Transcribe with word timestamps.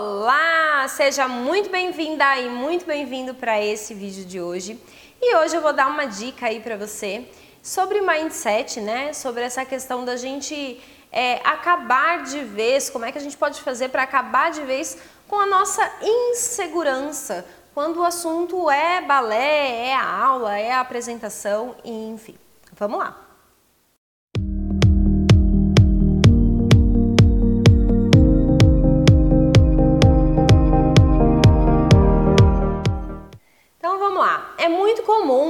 Olá, 0.00 0.86
seja 0.86 1.26
muito 1.26 1.70
bem-vinda 1.70 2.38
e 2.38 2.48
muito 2.48 2.86
bem-vindo 2.86 3.34
para 3.34 3.60
esse 3.60 3.92
vídeo 3.92 4.24
de 4.24 4.40
hoje. 4.40 4.80
E 5.20 5.34
hoje 5.34 5.56
eu 5.56 5.60
vou 5.60 5.72
dar 5.72 5.88
uma 5.88 6.04
dica 6.04 6.46
aí 6.46 6.60
para 6.60 6.76
você 6.76 7.28
sobre 7.60 8.00
mindset, 8.00 8.80
né? 8.80 9.12
Sobre 9.12 9.42
essa 9.42 9.64
questão 9.64 10.04
da 10.04 10.14
gente 10.14 10.80
é, 11.10 11.40
acabar 11.42 12.22
de 12.22 12.44
vez, 12.44 12.88
como 12.88 13.06
é 13.06 13.10
que 13.10 13.18
a 13.18 13.20
gente 13.20 13.36
pode 13.36 13.60
fazer 13.60 13.88
para 13.88 14.04
acabar 14.04 14.52
de 14.52 14.62
vez 14.62 14.98
com 15.26 15.40
a 15.40 15.46
nossa 15.46 15.82
insegurança 16.00 17.44
quando 17.74 17.96
o 17.98 18.04
assunto 18.04 18.70
é 18.70 19.00
balé, 19.00 19.88
é 19.88 19.96
a 19.96 20.08
aula, 20.08 20.56
é 20.56 20.70
a 20.70 20.78
apresentação, 20.78 21.74
enfim. 21.84 22.36
Vamos 22.72 23.00
lá. 23.00 23.27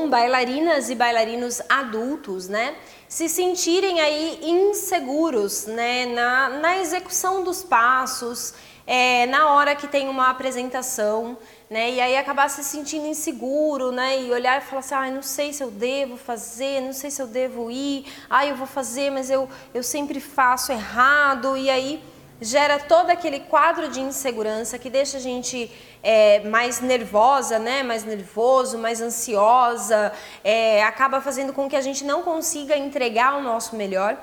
Bailarinas 0.08 0.90
e 0.90 0.94
bailarinos 0.94 1.60
adultos, 1.68 2.48
né, 2.48 2.74
se 3.08 3.28
sentirem 3.28 4.00
aí 4.00 4.40
inseguros, 4.42 5.66
né, 5.66 6.06
na, 6.06 6.48
na 6.50 6.78
execução 6.78 7.42
dos 7.42 7.62
passos, 7.62 8.54
é, 8.86 9.26
na 9.26 9.52
hora 9.52 9.76
que 9.76 9.86
tem 9.86 10.08
uma 10.08 10.30
apresentação, 10.30 11.36
né, 11.68 11.90
e 11.90 12.00
aí 12.00 12.16
acabar 12.16 12.48
se 12.48 12.64
sentindo 12.64 13.06
inseguro, 13.06 13.92
né, 13.92 14.22
e 14.22 14.30
olhar 14.30 14.58
e 14.58 14.64
falar 14.64 14.80
assim, 14.80 14.94
ah, 14.94 15.10
não 15.10 15.22
sei 15.22 15.52
se 15.52 15.62
eu 15.62 15.70
devo 15.70 16.16
fazer, 16.16 16.80
não 16.80 16.92
sei 16.92 17.10
se 17.10 17.20
eu 17.20 17.26
devo 17.26 17.70
ir, 17.70 18.06
ah, 18.30 18.46
eu 18.46 18.56
vou 18.56 18.66
fazer, 18.66 19.10
mas 19.10 19.30
eu, 19.30 19.48
eu 19.74 19.82
sempre 19.82 20.20
faço 20.20 20.72
errado, 20.72 21.56
e 21.56 21.68
aí 21.68 22.02
gera 22.40 22.78
todo 22.78 23.10
aquele 23.10 23.40
quadro 23.40 23.88
de 23.88 24.00
insegurança 24.00 24.78
que 24.78 24.88
deixa 24.88 25.16
a 25.18 25.20
gente 25.20 25.70
é, 26.02 26.40
mais 26.40 26.80
nervosa, 26.80 27.58
né? 27.58 27.82
mais 27.82 28.04
nervoso, 28.04 28.78
mais 28.78 29.00
ansiosa, 29.00 30.12
é, 30.42 30.82
acaba 30.82 31.20
fazendo 31.20 31.52
com 31.52 31.68
que 31.68 31.76
a 31.76 31.80
gente 31.80 32.04
não 32.04 32.22
consiga 32.22 32.76
entregar 32.76 33.36
o 33.36 33.42
nosso 33.42 33.76
melhor. 33.76 34.16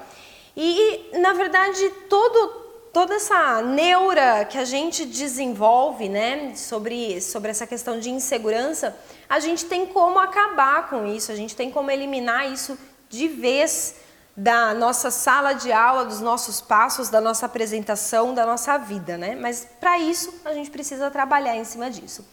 E, 0.56 1.10
na 1.20 1.34
verdade, 1.34 1.90
todo, 2.10 2.48
toda 2.94 3.16
essa 3.16 3.62
neura 3.62 4.46
que 4.46 4.58
a 4.58 4.66
gente 4.66 5.06
desenvolve 5.06 6.08
né? 6.08 6.54
sobre, 6.56 7.20
sobre 7.22 7.52
essa 7.52 7.68
questão 7.68 8.00
de 8.00 8.10
insegurança, 8.10 8.98
a 9.28 9.40
gente 9.40 9.66
tem 9.66 9.86
como 9.86 10.18
acabar 10.20 10.90
com 10.90 11.06
isso, 11.06 11.32
a 11.32 11.36
gente 11.36 11.56
tem 11.56 11.70
como 11.70 11.92
eliminar 11.92 12.52
isso 12.52 12.78
de 13.10 13.28
vez 13.28 14.05
da 14.36 14.74
nossa 14.74 15.10
sala 15.10 15.54
de 15.54 15.72
aula, 15.72 16.04
dos 16.06 16.20
nossos 16.20 16.60
passos, 16.60 17.10
da 17.10 17.22
nossa 17.22 17.46
apresentação, 17.46 18.34
da 18.34 18.46
nossa 18.46 18.78
vida, 18.78 19.18
né? 19.18 19.36
Mas 19.36 19.68
para 19.80 19.98
isso 19.98 20.42
a 20.44 20.54
gente 20.54 20.70
precisa 20.70 21.10
trabalhar 21.10 21.56
em 21.56 21.64
cima 21.64 21.90
disso. 21.90 22.26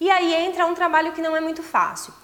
E 0.00 0.08
aí 0.10 0.34
entra 0.34 0.66
um 0.66 0.74
trabalho 0.74 1.12
que 1.12 1.20
não 1.20 1.36
é 1.36 1.40
muito 1.40 1.62
fácil. 1.62 2.14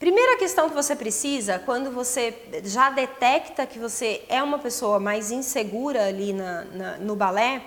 Primeira 0.00 0.38
questão 0.38 0.68
que 0.68 0.74
você 0.74 0.96
precisa, 0.96 1.58
quando 1.60 1.90
você 1.90 2.34
já 2.64 2.90
detecta 2.90 3.66
que 3.66 3.78
você 3.78 4.24
é 4.28 4.42
uma 4.42 4.58
pessoa 4.58 4.98
mais 4.98 5.30
insegura 5.30 6.06
ali 6.06 6.32
na, 6.32 6.64
na, 6.64 6.96
no 6.96 7.14
balé, 7.14 7.62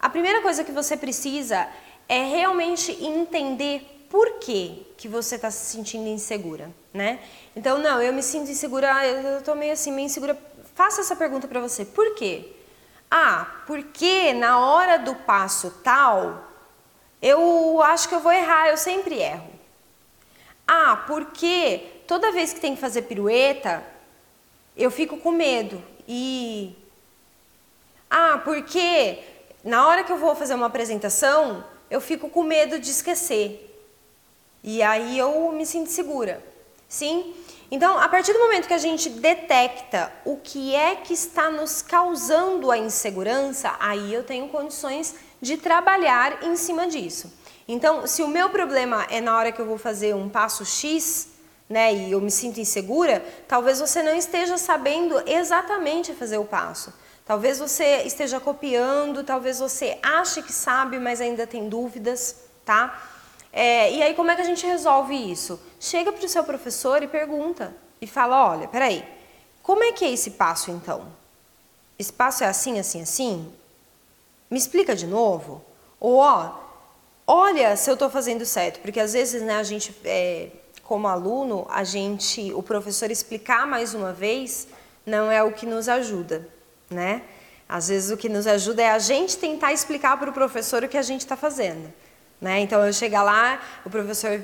a 0.00 0.08
primeira 0.08 0.40
coisa 0.40 0.64
que 0.64 0.72
você 0.72 0.96
precisa 0.96 1.68
é 2.08 2.24
realmente 2.24 2.92
entender 3.04 3.97
por 4.10 4.38
que, 4.38 4.86
que 4.96 5.08
você 5.08 5.36
está 5.36 5.50
se 5.50 5.72
sentindo 5.72 6.08
insegura, 6.08 6.70
né? 6.92 7.20
Então, 7.54 7.78
não, 7.78 8.00
eu 8.00 8.12
me 8.12 8.22
sinto 8.22 8.50
insegura, 8.50 9.06
eu 9.06 9.38
estou 9.38 9.54
meio 9.54 9.72
assim, 9.72 9.92
meio 9.92 10.06
insegura 10.06 10.36
Faça 10.78 11.00
essa 11.00 11.16
pergunta 11.16 11.48
para 11.48 11.58
você. 11.58 11.84
Por 11.84 12.14
quê? 12.14 12.52
Ah, 13.10 13.64
porque 13.66 14.32
na 14.32 14.60
hora 14.60 14.96
do 14.96 15.12
passo 15.12 15.72
tal, 15.82 16.40
eu 17.20 17.82
acho 17.82 18.08
que 18.08 18.14
eu 18.14 18.20
vou 18.20 18.30
errar, 18.30 18.68
eu 18.68 18.76
sempre 18.76 19.16
erro. 19.16 19.50
Ah, 20.64 21.02
porque 21.04 21.82
toda 22.06 22.30
vez 22.30 22.52
que 22.52 22.60
tem 22.60 22.76
que 22.76 22.80
fazer 22.80 23.02
pirueta, 23.02 23.82
eu 24.76 24.88
fico 24.88 25.16
com 25.16 25.32
medo. 25.32 25.82
E 26.06 26.76
Ah, 28.08 28.40
porque 28.44 29.18
na 29.64 29.84
hora 29.84 30.04
que 30.04 30.12
eu 30.12 30.16
vou 30.16 30.36
fazer 30.36 30.54
uma 30.54 30.66
apresentação, 30.66 31.64
eu 31.90 32.00
fico 32.00 32.30
com 32.30 32.44
medo 32.44 32.78
de 32.78 32.88
esquecer. 32.88 33.67
E 34.70 34.82
aí 34.82 35.18
eu 35.18 35.50
me 35.50 35.64
sinto 35.64 35.88
segura. 35.88 36.44
Sim? 36.86 37.34
Então, 37.70 37.98
a 37.98 38.06
partir 38.06 38.34
do 38.34 38.38
momento 38.38 38.68
que 38.68 38.74
a 38.74 38.78
gente 38.78 39.08
detecta 39.08 40.12
o 40.26 40.36
que 40.36 40.74
é 40.74 40.94
que 40.94 41.14
está 41.14 41.50
nos 41.50 41.80
causando 41.80 42.70
a 42.70 42.76
insegurança, 42.76 43.74
aí 43.80 44.12
eu 44.12 44.22
tenho 44.22 44.46
condições 44.50 45.14
de 45.40 45.56
trabalhar 45.56 46.44
em 46.44 46.54
cima 46.54 46.86
disso. 46.86 47.32
Então, 47.66 48.06
se 48.06 48.22
o 48.22 48.28
meu 48.28 48.50
problema 48.50 49.06
é 49.08 49.22
na 49.22 49.38
hora 49.38 49.52
que 49.52 49.58
eu 49.58 49.64
vou 49.64 49.78
fazer 49.78 50.14
um 50.14 50.28
passo 50.28 50.66
X, 50.66 51.28
né, 51.66 51.94
e 51.94 52.12
eu 52.12 52.20
me 52.20 52.30
sinto 52.30 52.60
insegura, 52.60 53.24
talvez 53.48 53.80
você 53.80 54.02
não 54.02 54.14
esteja 54.14 54.58
sabendo 54.58 55.18
exatamente 55.26 56.12
fazer 56.12 56.36
o 56.36 56.44
passo. 56.44 56.92
Talvez 57.24 57.58
você 57.58 58.02
esteja 58.02 58.38
copiando, 58.38 59.24
talvez 59.24 59.60
você 59.60 59.98
ache 60.02 60.42
que 60.42 60.52
sabe, 60.52 60.98
mas 60.98 61.22
ainda 61.22 61.46
tem 61.46 61.70
dúvidas, 61.70 62.36
tá? 62.66 63.16
É, 63.60 63.92
e 63.92 64.00
aí 64.00 64.14
como 64.14 64.30
é 64.30 64.36
que 64.36 64.42
a 64.42 64.44
gente 64.44 64.64
resolve 64.64 65.16
isso? 65.16 65.60
Chega 65.80 66.12
para 66.12 66.24
o 66.24 66.28
seu 66.28 66.44
professor 66.44 67.02
e 67.02 67.08
pergunta 67.08 67.74
e 68.00 68.06
fala, 68.06 68.52
olha, 68.52 68.68
peraí, 68.68 69.04
como 69.64 69.82
é 69.82 69.90
que 69.90 70.04
é 70.04 70.12
esse 70.12 70.30
passo 70.30 70.70
então? 70.70 71.08
Esse 71.98 72.12
passo 72.12 72.44
é 72.44 72.46
assim, 72.46 72.78
assim, 72.78 73.02
assim? 73.02 73.52
Me 74.48 74.56
explica 74.56 74.94
de 74.94 75.08
novo? 75.08 75.60
Ou 75.98 76.18
ó, 76.18 76.52
olha 77.26 77.74
se 77.74 77.90
eu 77.90 77.94
estou 77.94 78.08
fazendo 78.08 78.46
certo, 78.46 78.78
porque 78.78 79.00
às 79.00 79.12
vezes 79.12 79.42
né, 79.42 79.56
a 79.56 79.64
gente, 79.64 79.92
é, 80.04 80.50
como 80.84 81.08
aluno, 81.08 81.66
a 81.68 81.82
gente, 81.82 82.52
o 82.52 82.62
professor 82.62 83.10
explicar 83.10 83.66
mais 83.66 83.92
uma 83.92 84.12
vez 84.12 84.68
não 85.04 85.32
é 85.32 85.42
o 85.42 85.50
que 85.50 85.66
nos 85.66 85.88
ajuda, 85.88 86.48
né? 86.88 87.22
Às 87.68 87.88
vezes 87.88 88.12
o 88.12 88.16
que 88.16 88.28
nos 88.28 88.46
ajuda 88.46 88.82
é 88.82 88.90
a 88.90 89.00
gente 89.00 89.36
tentar 89.36 89.72
explicar 89.72 90.16
para 90.16 90.30
o 90.30 90.32
professor 90.32 90.84
o 90.84 90.88
que 90.88 90.96
a 90.96 91.02
gente 91.02 91.22
está 91.22 91.36
fazendo. 91.36 91.92
Né? 92.40 92.60
Então 92.60 92.84
eu 92.84 92.92
chegar 92.92 93.22
lá, 93.22 93.60
o 93.84 93.90
professor. 93.90 94.40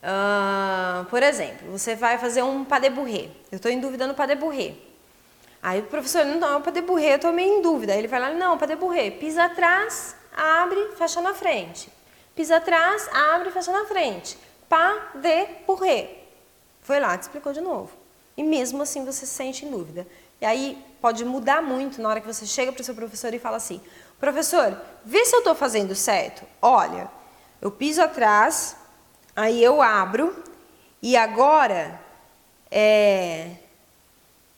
Uh, 0.00 1.04
por 1.10 1.22
exemplo, 1.22 1.70
você 1.70 1.94
vai 1.94 2.18
fazer 2.18 2.42
um 2.42 2.64
pas 2.64 2.80
de 2.80 2.90
bourrée. 2.90 3.30
Eu 3.50 3.56
estou 3.56 3.70
em 3.70 3.80
dúvida 3.80 4.06
no 4.06 4.14
pas 4.14 4.28
de 4.28 4.34
bourrée. 4.34 4.88
Aí 5.62 5.80
o 5.80 5.84
professor, 5.84 6.24
não, 6.24 6.58
é 6.58 6.60
pas 6.62 6.72
de 6.72 6.80
bourrée, 6.80 7.12
eu 7.12 7.16
estou 7.16 7.32
meio 7.32 7.58
em 7.58 7.62
dúvida. 7.62 7.92
Aí 7.92 7.98
ele 7.98 8.08
vai 8.08 8.20
lá, 8.20 8.30
não, 8.30 8.56
pas 8.56 8.68
de 8.68 8.76
bourrée, 8.76 9.10
pisa 9.10 9.44
atrás, 9.44 10.14
abre, 10.36 10.92
fecha 10.96 11.20
na 11.20 11.34
frente. 11.34 11.90
Pisa 12.34 12.56
atrás, 12.56 13.08
abre, 13.12 13.50
fecha 13.50 13.72
na 13.72 13.84
frente. 13.84 14.38
Pas 14.68 14.96
de 15.14 15.46
bourrée. 15.66 16.24
Foi 16.82 17.00
lá, 17.00 17.18
te 17.18 17.22
explicou 17.22 17.52
de 17.52 17.60
novo. 17.60 17.90
E 18.36 18.42
mesmo 18.42 18.80
assim 18.82 19.04
você 19.04 19.26
se 19.26 19.32
sente 19.34 19.66
em 19.66 19.70
dúvida. 19.70 20.06
E 20.40 20.46
aí 20.46 20.82
pode 21.00 21.24
mudar 21.24 21.60
muito 21.60 22.00
na 22.00 22.08
hora 22.08 22.20
que 22.20 22.26
você 22.26 22.46
chega 22.46 22.70
para 22.70 22.80
o 22.80 22.84
seu 22.84 22.94
professor 22.94 23.34
e 23.34 23.38
fala 23.40 23.56
assim: 23.56 23.80
Professor, 24.20 24.76
vê 25.04 25.24
se 25.24 25.34
eu 25.34 25.40
estou 25.40 25.54
fazendo 25.54 25.94
certo. 25.94 26.44
Olha, 26.60 27.10
eu 27.60 27.70
piso 27.70 28.02
atrás, 28.02 28.76
aí 29.34 29.62
eu 29.62 29.80
abro 29.80 30.42
e 31.00 31.16
agora 31.16 32.00
é, 32.70 33.52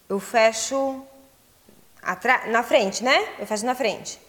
eu 0.08 0.18
fecho 0.18 1.02
na 2.48 2.62
frente, 2.62 3.04
né? 3.04 3.34
Eu 3.38 3.46
fecho 3.46 3.66
na 3.66 3.74
frente. 3.74 4.20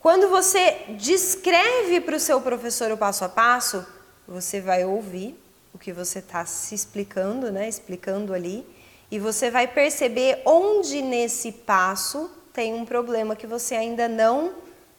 Quando 0.00 0.28
você 0.28 0.86
descreve 0.98 2.00
para 2.00 2.16
o 2.16 2.20
seu 2.20 2.40
professor 2.40 2.90
o 2.90 2.96
passo 2.96 3.24
a 3.24 3.28
passo, 3.28 3.86
você 4.26 4.60
vai 4.60 4.84
ouvir 4.84 5.38
o 5.72 5.78
que 5.78 5.92
você 5.92 6.18
está 6.18 6.44
se 6.46 6.74
explicando, 6.74 7.52
né? 7.52 7.68
Explicando 7.68 8.34
ali, 8.34 8.66
e 9.10 9.18
você 9.18 9.50
vai 9.50 9.68
perceber 9.68 10.42
onde 10.44 11.02
nesse 11.02 11.52
passo 11.52 12.30
tem 12.52 12.74
um 12.74 12.84
problema 12.84 13.36
que 13.36 13.46
você 13.46 13.74
ainda 13.74 14.08
não 14.08 14.52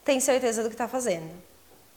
tem 0.04 0.20
certeza 0.20 0.62
do 0.62 0.68
que 0.68 0.74
está 0.74 0.88
fazendo. 0.88 1.30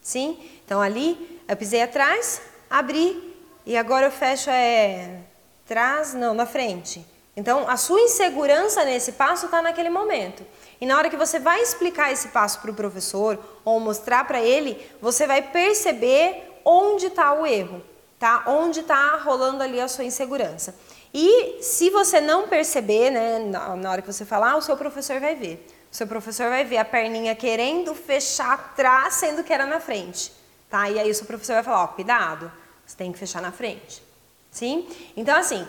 Sim? 0.01 0.37
Então 0.65 0.81
ali 0.81 1.41
eu 1.47 1.57
pisei 1.57 1.81
atrás, 1.81 2.41
abri 2.69 3.35
e 3.65 3.75
agora 3.75 4.07
eu 4.07 4.11
fecho 4.11 4.49
é 4.49 5.21
atrás, 5.65 6.13
não, 6.13 6.33
na 6.33 6.45
frente. 6.45 7.05
Então 7.35 7.67
a 7.67 7.75
sua 7.75 7.99
insegurança 8.01 8.85
nesse 8.85 9.13
passo 9.13 9.45
está 9.45 9.61
naquele 9.61 9.89
momento. 9.89 10.45
E 10.79 10.85
na 10.85 10.97
hora 10.97 11.09
que 11.09 11.17
você 11.17 11.39
vai 11.39 11.61
explicar 11.61 12.11
esse 12.11 12.29
passo 12.29 12.59
para 12.59 12.71
o 12.71 12.75
professor 12.75 13.39
ou 13.63 13.79
mostrar 13.79 14.25
para 14.25 14.41
ele, 14.41 14.79
você 15.01 15.25
vai 15.25 15.41
perceber 15.41 16.59
onde 16.63 17.07
está 17.07 17.33
o 17.33 17.45
erro, 17.45 17.81
tá? 18.19 18.43
Onde 18.47 18.81
está 18.81 19.15
rolando 19.17 19.63
ali 19.63 19.79
a 19.79 19.87
sua 19.87 20.03
insegurança. 20.03 20.75
E 21.17 21.59
se 21.61 21.89
você 21.89 22.19
não 22.19 22.45
perceber, 22.49 23.09
né, 23.09 23.39
na, 23.39 23.89
hora 23.89 24.01
que 24.01 24.11
você 24.11 24.25
falar, 24.25 24.57
o 24.57 24.61
seu 24.61 24.75
professor 24.75 25.17
vai 25.21 25.33
ver. 25.33 25.65
O 25.89 25.95
seu 25.95 26.05
professor 26.05 26.49
vai 26.49 26.65
ver 26.65 26.75
a 26.75 26.83
perninha 26.83 27.33
querendo 27.33 27.95
fechar 27.95 28.51
atrás, 28.51 29.13
sendo 29.13 29.41
que 29.41 29.53
era 29.53 29.65
na 29.65 29.79
frente. 29.79 30.29
Tá? 30.69 30.89
E 30.89 30.99
aí 30.99 31.09
o 31.09 31.15
seu 31.15 31.25
professor 31.25 31.53
vai 31.53 31.63
falar, 31.63 31.83
ó, 31.83 31.87
cuidado, 31.87 32.51
você 32.85 32.97
tem 32.97 33.13
que 33.13 33.17
fechar 33.17 33.41
na 33.41 33.53
frente. 33.53 34.03
Sim? 34.51 34.89
Então, 35.15 35.37
assim, 35.37 35.65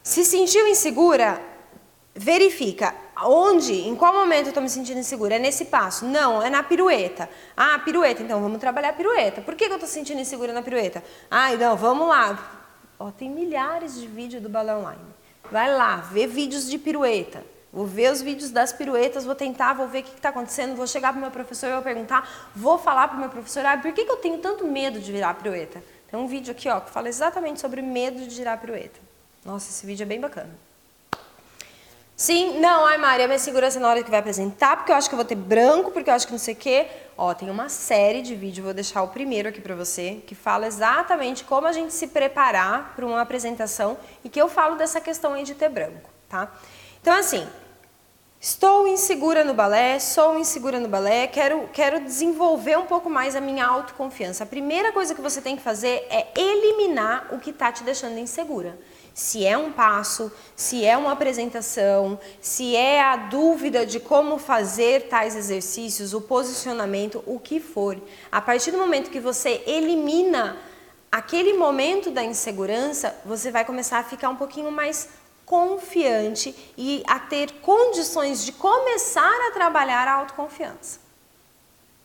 se 0.00 0.24
sentiu 0.24 0.68
insegura, 0.68 1.42
verifica 2.14 2.94
Onde? 3.22 3.72
Em 3.72 3.94
qual 3.94 4.12
momento 4.12 4.46
eu 4.46 4.48
estou 4.48 4.62
me 4.62 4.68
sentindo 4.68 4.98
insegura? 4.98 5.36
É 5.36 5.38
nesse 5.38 5.66
passo? 5.66 6.04
Não, 6.04 6.42
é 6.42 6.50
na 6.50 6.62
pirueta. 6.62 7.28
Ah, 7.56 7.78
pirueta, 7.78 8.22
então 8.22 8.40
vamos 8.40 8.58
trabalhar 8.58 8.88
a 8.88 8.92
pirueta. 8.92 9.40
Por 9.40 9.54
que, 9.54 9.66
que 9.66 9.70
eu 9.70 9.76
estou 9.76 9.88
sentindo 9.88 10.20
insegura 10.20 10.52
na 10.52 10.62
pirueta? 10.62 11.02
Ah, 11.30 11.52
não, 11.52 11.76
vamos 11.76 12.08
lá. 12.08 12.63
Ó, 12.98 13.10
tem 13.10 13.28
milhares 13.30 14.00
de 14.00 14.06
vídeos 14.06 14.42
do 14.42 14.48
balé 14.48 14.74
online. 14.74 15.00
Vai 15.50 15.72
lá, 15.74 15.96
vê 15.96 16.26
vídeos 16.26 16.68
de 16.68 16.78
pirueta. 16.78 17.44
Vou 17.72 17.86
ver 17.86 18.12
os 18.12 18.22
vídeos 18.22 18.50
das 18.50 18.72
piruetas, 18.72 19.24
vou 19.24 19.34
tentar, 19.34 19.72
vou 19.72 19.88
ver 19.88 20.00
o 20.00 20.02
que 20.04 20.14
está 20.14 20.28
acontecendo, 20.28 20.76
vou 20.76 20.86
chegar 20.86 21.12
para 21.12 21.18
o 21.18 21.20
meu 21.20 21.30
professor 21.30 21.68
e 21.68 21.72
vou 21.72 21.82
perguntar, 21.82 22.52
vou 22.54 22.78
falar 22.78 23.08
para 23.08 23.16
o 23.16 23.20
meu 23.20 23.28
professor, 23.28 23.66
ah, 23.66 23.76
por 23.76 23.92
que, 23.92 24.04
que 24.04 24.10
eu 24.10 24.16
tenho 24.18 24.38
tanto 24.38 24.64
medo 24.64 25.00
de 25.00 25.10
virar 25.10 25.34
pirueta? 25.34 25.82
Tem 26.08 26.18
um 26.18 26.28
vídeo 26.28 26.52
aqui 26.52 26.68
ó, 26.68 26.78
que 26.78 26.90
fala 26.90 27.08
exatamente 27.08 27.60
sobre 27.60 27.82
medo 27.82 28.20
de 28.20 28.30
girar 28.30 28.60
pirueta. 28.60 29.00
Nossa, 29.44 29.70
esse 29.70 29.84
vídeo 29.84 30.04
é 30.04 30.06
bem 30.06 30.20
bacana. 30.20 30.50
Sim, 32.16 32.60
não, 32.60 32.86
ai 32.86 32.96
Maria, 32.96 33.26
minha 33.26 33.40
segurança 33.40 33.80
na 33.80 33.88
hora 33.88 34.00
que 34.00 34.10
vai 34.10 34.20
apresentar, 34.20 34.76
porque 34.76 34.92
eu 34.92 34.96
acho 34.96 35.08
que 35.08 35.14
eu 35.14 35.16
vou 35.16 35.24
ter 35.24 35.34
branco, 35.34 35.90
porque 35.90 36.08
eu 36.08 36.14
acho 36.14 36.26
que 36.26 36.32
não 36.32 36.38
sei 36.38 36.54
o 36.54 36.56
quê. 36.56 36.86
Ó, 37.18 37.34
tem 37.34 37.50
uma 37.50 37.68
série 37.68 38.22
de 38.22 38.36
vídeos, 38.36 38.64
vou 38.64 38.72
deixar 38.72 39.02
o 39.02 39.08
primeiro 39.08 39.48
aqui 39.48 39.60
pra 39.60 39.74
você, 39.74 40.22
que 40.24 40.32
fala 40.32 40.68
exatamente 40.68 41.42
como 41.42 41.66
a 41.66 41.72
gente 41.72 41.92
se 41.92 42.06
preparar 42.06 42.92
para 42.94 43.04
uma 43.04 43.20
apresentação 43.20 43.98
e 44.22 44.28
que 44.28 44.40
eu 44.40 44.48
falo 44.48 44.76
dessa 44.76 45.00
questão 45.00 45.34
aí 45.34 45.42
de 45.42 45.56
ter 45.56 45.68
branco, 45.68 46.08
tá? 46.28 46.52
Então, 47.00 47.12
assim, 47.14 47.48
estou 48.44 48.86
insegura 48.86 49.42
no 49.42 49.54
balé, 49.54 49.98
sou 49.98 50.38
insegura 50.38 50.78
no 50.78 50.86
balé, 50.86 51.26
quero, 51.26 51.66
quero 51.72 51.98
desenvolver 51.98 52.76
um 52.76 52.84
pouco 52.84 53.08
mais 53.08 53.34
a 53.34 53.40
minha 53.40 53.66
autoconfiança. 53.66 54.44
A 54.44 54.46
primeira 54.46 54.92
coisa 54.92 55.14
que 55.14 55.22
você 55.22 55.40
tem 55.40 55.56
que 55.56 55.62
fazer 55.62 56.06
é 56.10 56.28
eliminar 56.38 57.28
o 57.32 57.38
que 57.38 57.48
está 57.48 57.72
te 57.72 57.82
deixando 57.82 58.18
insegura 58.18 58.78
se 59.14 59.46
é 59.46 59.56
um 59.56 59.70
passo, 59.70 60.30
se 60.56 60.84
é 60.84 60.96
uma 60.96 61.12
apresentação, 61.12 62.18
se 62.40 62.74
é 62.74 63.00
a 63.00 63.14
dúvida 63.14 63.86
de 63.86 64.00
como 64.00 64.38
fazer 64.38 65.08
tais 65.08 65.36
exercícios, 65.36 66.12
o 66.12 66.20
posicionamento, 66.20 67.22
o 67.24 67.38
que 67.38 67.60
for. 67.60 67.96
A 68.30 68.40
partir 68.40 68.72
do 68.72 68.78
momento 68.78 69.10
que 69.10 69.20
você 69.20 69.62
elimina 69.68 70.56
aquele 71.12 71.52
momento 71.52 72.10
da 72.10 72.24
insegurança, 72.24 73.14
você 73.24 73.52
vai 73.52 73.64
começar 73.64 74.00
a 74.00 74.02
ficar 74.02 74.28
um 74.30 74.36
pouquinho 74.36 74.72
mais 74.72 75.08
confiante 75.44 76.54
e 76.76 77.02
a 77.06 77.18
ter 77.18 77.52
condições 77.60 78.44
de 78.44 78.52
começar 78.52 79.48
a 79.48 79.52
trabalhar 79.52 80.08
a 80.08 80.14
autoconfiança. 80.14 81.00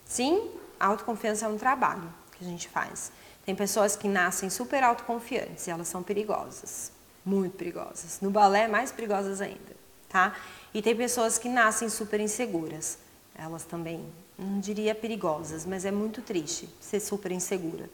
Sim, 0.06 0.50
a 0.80 0.88
autoconfiança 0.88 1.46
é 1.46 1.50
um 1.50 1.58
trabalho 1.58 2.14
que 2.38 2.44
a 2.44 2.48
gente 2.48 2.68
faz. 2.68 3.12
Tem 3.46 3.56
pessoas 3.56 3.96
que 3.96 4.08
nascem 4.08 4.50
super 4.50 4.84
autoconfiantes 4.84 5.68
e 5.68 5.72
elas 5.72 5.88
são 5.88 6.04
perigosas 6.04 6.92
muito 7.30 7.56
perigosas. 7.56 8.20
No 8.22 8.32
balé, 8.32 8.68
mais 8.68 8.92
perigosas 8.92 9.42
ainda, 9.42 9.76
tá? 10.08 10.36
E 10.74 10.82
tem 10.82 10.96
pessoas 10.96 11.38
que 11.38 11.50
nascem 11.50 11.90
super 11.90 12.20
inseguras. 12.20 12.98
Elas 13.36 13.64
também, 13.64 14.06
não 14.38 14.60
diria 14.60 14.94
perigosas, 14.96 15.66
mas 15.66 15.86
é 15.86 15.92
muito 15.92 16.22
triste 16.22 16.68
ser 16.80 17.00
super 17.00 17.32
insegura. 17.32 17.90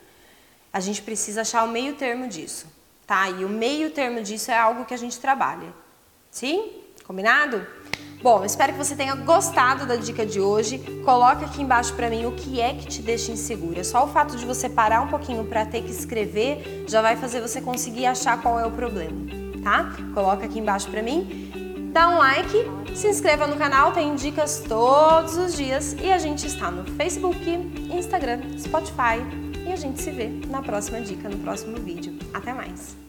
A 0.71 0.79
gente 0.79 1.01
precisa 1.01 1.41
achar 1.41 1.63
o 1.63 1.67
meio 1.67 1.95
termo 1.95 2.27
disso, 2.27 2.67
tá? 3.05 3.29
E 3.29 3.45
o 3.45 3.49
meio 3.49 3.91
termo 3.91 4.21
disso 4.21 4.51
é 4.51 4.57
algo 4.57 4.85
que 4.85 4.93
a 4.93 4.97
gente 4.97 5.19
trabalha. 5.19 5.73
Sim? 6.31 6.71
Combinado? 7.05 7.65
Bom, 8.21 8.43
espero 8.43 8.73
que 8.73 8.79
você 8.79 8.95
tenha 8.95 9.13
gostado 9.13 9.85
da 9.85 9.95
dica 9.95 10.25
de 10.25 10.41
hoje. 10.41 10.79
Coloca 11.05 11.45
aqui 11.45 11.61
embaixo 11.61 11.93
para 11.93 12.09
mim 12.09 12.25
o 12.25 12.31
que 12.31 12.59
é 12.59 12.73
que 12.73 12.87
te 12.87 13.01
deixa 13.01 13.31
insegura. 13.31 13.83
Só 13.83 14.05
o 14.05 14.07
fato 14.07 14.35
de 14.35 14.45
você 14.45 14.67
parar 14.67 15.01
um 15.01 15.07
pouquinho 15.07 15.45
para 15.45 15.65
ter 15.65 15.83
que 15.83 15.91
escrever 15.91 16.85
já 16.87 17.01
vai 17.01 17.15
fazer 17.15 17.39
você 17.39 17.61
conseguir 17.61 18.07
achar 18.07 18.41
qual 18.41 18.59
é 18.59 18.65
o 18.65 18.71
problema, 18.71 19.15
tá? 19.63 19.95
Coloca 20.13 20.45
aqui 20.45 20.59
embaixo 20.59 20.89
para 20.89 21.03
mim. 21.03 21.64
Dá 21.95 22.09
um 22.09 22.17
like, 22.17 22.57
se 22.93 23.07
inscreva 23.07 23.47
no 23.47 23.55
canal, 23.55 23.93
tem 23.93 24.15
dicas 24.15 24.61
todos 24.67 25.37
os 25.37 25.55
dias 25.55 25.93
e 25.93 26.11
a 26.11 26.17
gente 26.17 26.45
está 26.45 26.69
no 26.69 26.83
Facebook, 26.95 27.39
Instagram, 27.89 28.41
Spotify 28.59 29.23
e 29.65 29.71
a 29.71 29.77
gente 29.77 30.01
se 30.01 30.11
vê 30.11 30.27
na 30.49 30.61
próxima 30.61 30.99
dica, 30.99 31.29
no 31.29 31.37
próximo 31.37 31.77
vídeo. 31.77 32.19
Até 32.33 32.53
mais! 32.53 33.04